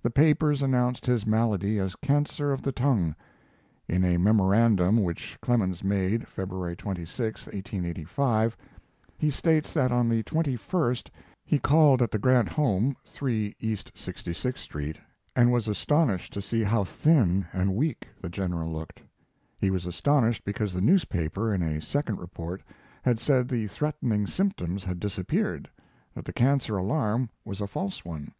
[0.00, 3.14] The papers announced his malady as cancer of the tongue.
[3.86, 8.56] In a memorandum which Clemens made, February 26, 1885,
[9.18, 11.10] he states that on the 21st
[11.44, 14.96] he called at the Grant home, 3 East 66th Street,
[15.36, 19.02] and was astonished to see how thin and weak the General looked.
[19.58, 22.62] He was astonished because the newspaper, in a second report,
[23.02, 25.68] had said the threatening symptoms had disappeared,
[26.14, 28.32] that the cancer alarm was a false one.